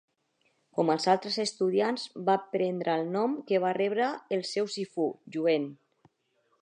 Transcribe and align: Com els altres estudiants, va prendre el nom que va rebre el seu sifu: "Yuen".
Com 0.77 0.87
els 0.93 1.03
altres 1.11 1.35
estudiants, 1.43 2.05
va 2.29 2.37
prendre 2.55 2.95
el 3.01 3.11
nom 3.17 3.37
que 3.51 3.61
va 3.67 3.75
rebre 3.81 4.09
el 4.39 4.43
seu 4.53 4.71
sifu: 4.79 5.07
"Yuen". 5.37 5.69